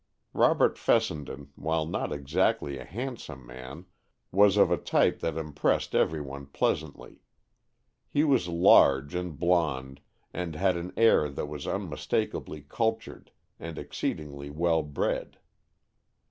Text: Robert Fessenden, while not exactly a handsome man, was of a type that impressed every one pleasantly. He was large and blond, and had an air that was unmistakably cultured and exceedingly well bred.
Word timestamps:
Robert 0.33 0.79
Fessenden, 0.79 1.51
while 1.55 1.85
not 1.85 2.11
exactly 2.11 2.79
a 2.79 2.83
handsome 2.85 3.45
man, 3.45 3.85
was 4.31 4.57
of 4.57 4.71
a 4.71 4.75
type 4.77 5.19
that 5.19 5.37
impressed 5.37 5.93
every 5.93 6.19
one 6.19 6.47
pleasantly. 6.47 7.21
He 8.09 8.23
was 8.23 8.47
large 8.47 9.13
and 9.13 9.37
blond, 9.37 10.01
and 10.33 10.55
had 10.55 10.75
an 10.75 10.91
air 10.97 11.29
that 11.29 11.45
was 11.45 11.67
unmistakably 11.67 12.61
cultured 12.61 13.29
and 13.59 13.77
exceedingly 13.77 14.49
well 14.49 14.81
bred. 14.81 15.37